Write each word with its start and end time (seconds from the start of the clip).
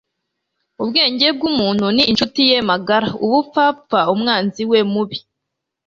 ubwenge 0.81 1.27
bw'umuntu 1.35 1.85
ni 1.95 2.03
inshuti 2.11 2.39
ye 2.49 2.57
magara; 2.69 3.07
ubupfapfa 3.25 3.99
umwanzi 4.13 4.61
we 4.71 4.79
mubi 4.91 5.17